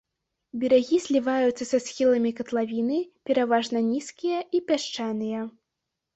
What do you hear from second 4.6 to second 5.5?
пясчаныя.